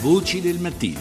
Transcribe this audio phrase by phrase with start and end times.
[0.00, 1.00] Voci del mattino.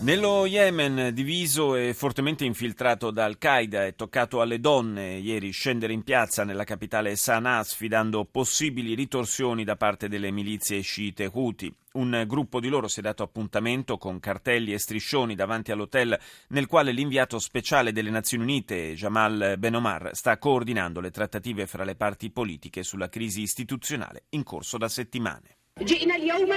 [0.00, 6.02] Nello Yemen, diviso e fortemente infiltrato da Al-Qaeda, è toccato alle donne ieri scendere in
[6.02, 11.72] piazza nella capitale Sana'a sfidando possibili ritorsioni da parte delle milizie sciite Houthi.
[11.92, 16.66] Un gruppo di loro si è dato appuntamento con cartelli e striscioni davanti all'hotel nel
[16.66, 21.94] quale l'inviato speciale delle Nazioni Unite, Jamal Ben Omar, sta coordinando le trattative fra le
[21.94, 25.58] parti politiche sulla crisi istituzionale in corso da settimane.
[25.81, 26.53] جئنا اليوم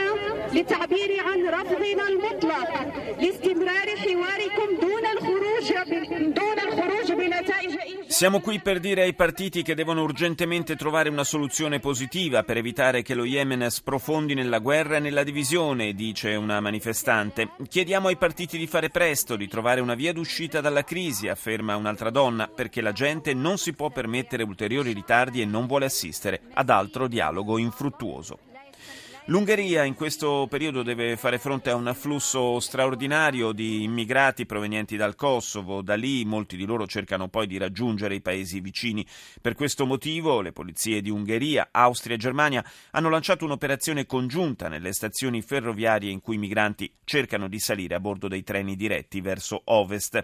[0.52, 2.70] للتعبير عن رفضنا المطلق
[3.20, 5.72] لاستمرار حواركم دون الخروج
[6.34, 7.70] دون الخروج بنتائج
[8.10, 13.02] Siamo qui per dire ai partiti che devono urgentemente trovare una soluzione positiva per evitare
[13.02, 17.50] che lo Yemen sprofondi nella guerra e nella divisione, dice una manifestante.
[17.66, 22.10] Chiediamo ai partiti di fare presto, di trovare una via d'uscita dalla crisi, afferma un'altra
[22.10, 26.68] donna, perché la gente non si può permettere ulteriori ritardi e non vuole assistere ad
[26.68, 28.38] altro dialogo infruttuoso.
[29.27, 35.15] L'Ungheria in questo periodo deve fare fronte a un afflusso straordinario di immigrati provenienti dal
[35.15, 35.81] Kosovo.
[35.81, 39.03] Da lì molti di loro cercano poi di raggiungere i paesi vicini.
[39.41, 44.93] Per questo motivo le polizie di Ungheria, Austria e Germania hanno lanciato un'operazione congiunta nelle
[44.93, 49.59] stazioni ferroviarie in cui i migranti cercano di salire a bordo dei treni diretti verso
[49.65, 50.23] ovest.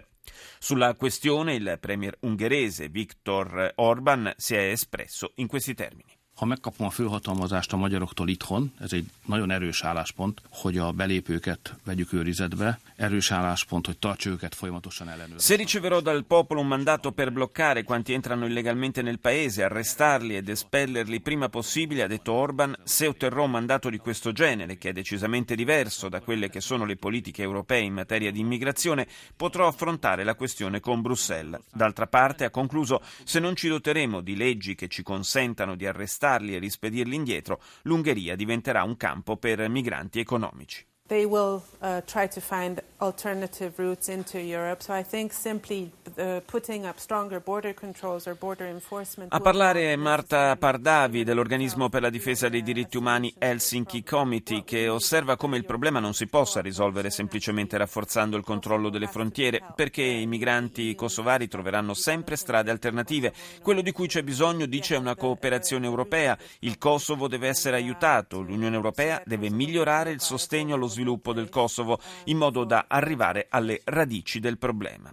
[0.60, 6.20] Sulla questione il premier ungherese Viktor Orban si è espresso in questi termini.
[6.42, 11.74] Ha megkapom a főhatalmazást a magyaroktól itthon, ez egy nagyon erős álláspont, hogy a belépőket
[11.84, 15.54] vegyük őrizetbe, erős álláspont, hogy tartsuk őket folyamatosan ellenőrzve.
[15.54, 20.48] Se riceverò dal popolo un mandato per bloccare quanti entrano illegalmente nel paese, arrestarli ed
[20.48, 24.92] espellerli prima possibile, ha detto Orban, se otterrò un mandato di questo genere, che è
[24.92, 29.06] decisamente diverso da quelle che sono le politiche europee in materia di immigrazione,
[29.36, 31.60] potrò affrontare la questione con Bruxelles.
[31.72, 36.30] D'altra parte, ha concluso, se non ci doteremo di leggi che ci consentano di arrestare
[36.32, 40.84] arrestarli e rispedirli indietro, l'Ungheria diventerà un campo per migranti economici.
[41.08, 44.82] They will uh, try to find alternative routes into Europe.
[44.82, 49.32] So I think simply uh, putting up stronger border controls or border enforcement.
[49.32, 54.88] A parlare è Marta Pardavi dell'organismo per la difesa dei diritti umani Helsinki Committee che
[54.88, 60.02] osserva come il problema non si possa risolvere semplicemente rafforzando il controllo delle frontiere perché
[60.02, 63.32] i migranti kosovari troveranno sempre strade alternative.
[63.60, 66.38] Quello di cui c'è bisogno, dice, è una cooperazione europea.
[66.60, 71.98] Il Kosovo deve essere aiutato, l'Unione Europea deve migliorare il sostegno allo sviluppo del Kosovo
[72.24, 75.12] in modo da arrivare alle radici del problema.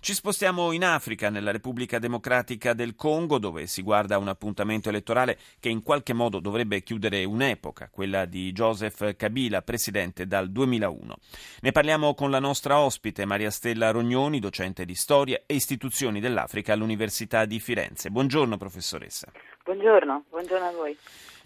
[0.00, 5.38] Ci spostiamo in Africa, nella Repubblica Democratica del Congo, dove si guarda un appuntamento elettorale
[5.58, 11.14] che in qualche modo dovrebbe chiudere un'epoca, quella di Joseph Kabila, presidente dal 2001.
[11.60, 16.72] Ne parliamo con la nostra ospite, Maria Stella Rognoni, docente di storia e istituzioni dell'Africa
[16.72, 18.10] all'Università di Firenze.
[18.10, 19.30] Buongiorno, professoressa.
[19.64, 20.96] Buongiorno, buongiorno a voi.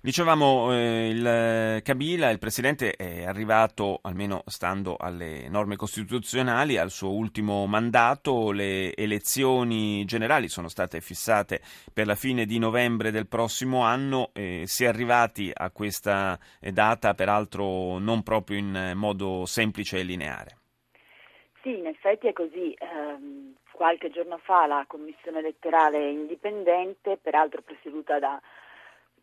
[0.04, 7.14] Dicevamo, eh, il Kabila, il presidente, è arrivato, almeno stando alle norme costituzionali, al suo
[7.14, 8.52] ultimo mandato.
[8.52, 14.28] Le elezioni generali sono state fissate per la fine di novembre del prossimo anno.
[14.34, 20.58] Eh, si è arrivati a questa data, peraltro non proprio in modo semplice e lineare.
[21.62, 22.76] Sì, in effetti è così.
[22.78, 28.38] Um, qualche giorno fa la commissione elettorale indipendente, peraltro presieduta da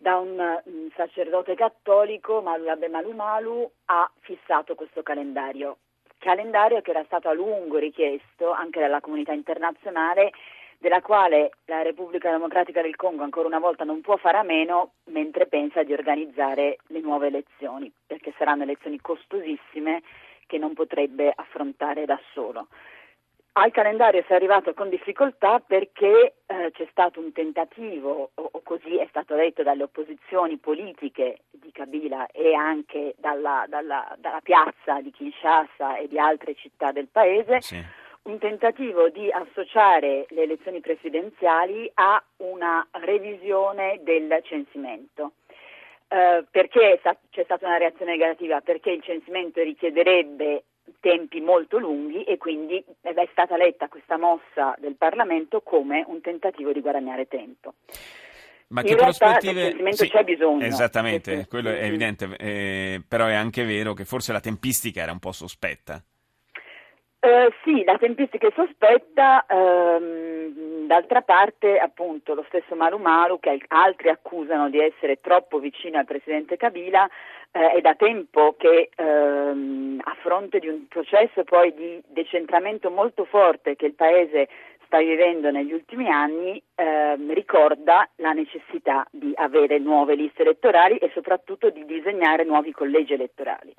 [0.01, 5.77] da un, un sacerdote cattolico, Malulabe Malumalu, ha fissato questo calendario.
[6.17, 10.31] Calendario che era stato a lungo richiesto anche dalla comunità internazionale,
[10.79, 14.93] della quale la Repubblica Democratica del Congo ancora una volta non può fare a meno
[15.05, 20.01] mentre pensa di organizzare le nuove elezioni, perché saranno elezioni costosissime
[20.47, 22.69] che non potrebbe affrontare da solo.
[23.53, 28.61] Al calendario si è arrivato con difficoltà perché eh, c'è stato un tentativo, o, o,
[28.61, 34.99] così è stato detto dalle opposizioni politiche di Kabila e anche dalla, dalla, dalla piazza
[34.99, 37.81] di Kinshasa e di altre città del paese, sì.
[38.23, 45.31] un tentativo di associare le elezioni presidenziali a una revisione del censimento.
[46.09, 48.59] Uh, perché c'è stata una reazione negativa?
[48.59, 50.63] Perché il censimento richiederebbe
[50.99, 56.71] tempi molto lunghi e quindi è stata letta questa mossa del Parlamento come un tentativo
[56.71, 57.73] di guadagnare tempo.
[58.67, 59.93] Ma In che realtà prospettive...
[59.93, 60.65] Sì, c'è bisogno.
[60.65, 65.19] Esattamente, quello è evidente, eh, però è anche vero che forse la tempistica era un
[65.19, 66.01] po' sospetta.
[67.23, 73.61] Uh, sì, la tempistica è sospetta, ehm, d'altra parte appunto lo stesso Maru Maru che
[73.67, 77.07] altri accusano di essere troppo vicino al presidente Kabila
[77.51, 83.25] eh, è da tempo che ehm, a fronte di un processo poi di decentramento molto
[83.25, 84.49] forte che il paese
[84.85, 91.11] sta vivendo negli ultimi anni eh, ricorda la necessità di avere nuove liste elettorali e
[91.13, 93.73] soprattutto di disegnare nuovi collegi elettorali.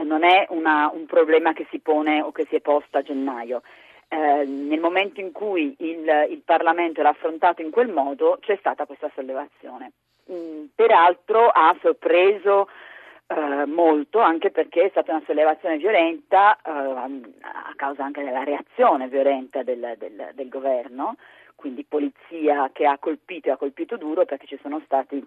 [0.00, 3.02] Eh, non è una, un problema che si pone o che si è posto a
[3.02, 3.62] gennaio.
[4.08, 8.86] Eh, nel momento in cui il, il, Parlamento l'ha affrontato in quel modo c'è stata
[8.86, 9.92] questa sollevazione.
[10.30, 12.68] Mm, peraltro ha sorpreso
[13.26, 19.06] eh, molto, anche perché è stata una sollevazione violenta eh, a causa anche della reazione
[19.08, 21.16] violenta del, del, del, governo,
[21.54, 25.24] quindi polizia che ha colpito e ha colpito duro perché ci sono stati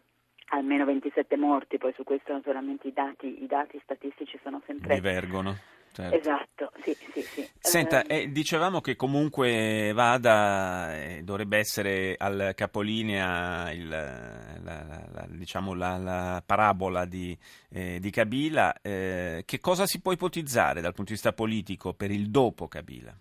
[0.57, 4.95] almeno 27 morti, poi su questo naturalmente i dati, i dati statistici sono sempre...
[4.95, 5.55] Divergono.
[5.94, 6.15] Certo.
[6.15, 7.50] Esatto, sì, sì, sì.
[7.59, 15.25] Senta, eh, dicevamo che comunque Vada eh, dovrebbe essere al capolinea il, la, la, la,
[15.29, 17.38] diciamo la, parabola di,
[17.69, 18.73] eh, di Kabila.
[18.81, 23.15] Eh, che cosa si può ipotizzare dal punto di vista politico per il dopo Kabila?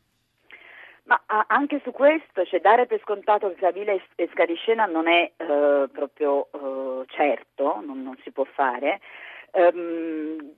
[1.05, 5.33] Ma anche su questo, cioè dare per scontato che Kabila esca di scena non è
[5.37, 6.49] eh, proprio
[7.07, 9.01] certo, non, non, si può fare.
[9.53, 10.55] Um,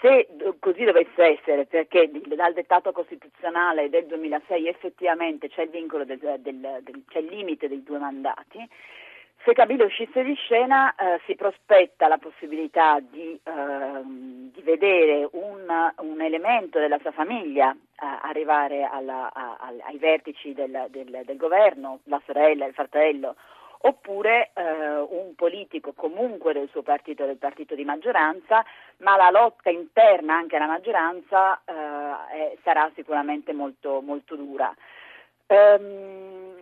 [0.00, 0.26] se
[0.58, 6.80] così dovesse essere, perché dal dettato costituzionale del 2006 effettivamente c'è il vincolo del, del,
[6.82, 8.68] del, c'è il limite dei due mandati,
[9.44, 15.92] se Kabila uscisse di scena eh, si prospetta la possibilità di, eh, di vedere un,
[15.98, 17.76] un, elemento della sua famiglia eh,
[18.22, 23.36] arrivare alla, a, ai vertici del, del, del governo, la sorella, il fratello
[23.86, 28.64] oppure eh, un politico comunque del suo partito, del partito di maggioranza,
[28.98, 34.74] ma la lotta interna anche alla maggioranza eh, sarà sicuramente molto, molto dura.
[35.46, 36.54] Um,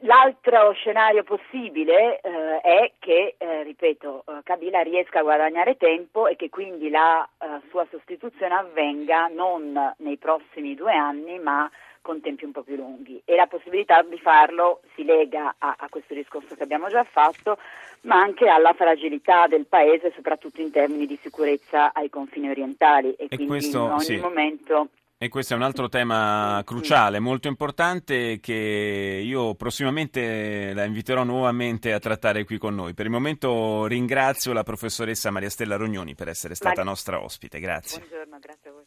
[0.00, 6.36] L'altro scenario possibile eh, è che, eh, ripeto, eh, Kabila riesca a guadagnare tempo e
[6.36, 11.68] che quindi la eh, sua sostituzione avvenga non nei prossimi due anni, ma
[12.06, 15.88] con tempi un po' più lunghi e la possibilità di farlo si lega a, a,
[15.88, 17.58] questo discorso che abbiamo già fatto,
[18.02, 23.24] ma anche alla fragilità del Paese, soprattutto in termini di sicurezza ai confini orientali e,
[23.24, 24.16] e quindi questo, in ogni sì.
[24.18, 24.88] momento
[25.18, 31.92] e questo è un altro tema cruciale, molto importante, che io prossimamente la inviterò nuovamente
[31.92, 32.92] a trattare qui con noi.
[32.92, 37.58] Per il momento ringrazio la professoressa Maria Stella Rognoni per essere stata nostra ospite.
[37.58, 37.98] Grazie.
[37.98, 38.86] Buongiorno, grazie a voi.